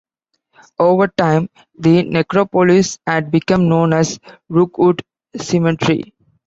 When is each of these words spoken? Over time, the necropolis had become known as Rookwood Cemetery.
Over 0.79 1.09
time, 1.09 1.47
the 1.77 2.01
necropolis 2.01 2.97
had 3.05 3.29
become 3.29 3.69
known 3.69 3.93
as 3.93 4.19
Rookwood 4.49 5.03
Cemetery. 5.39 6.15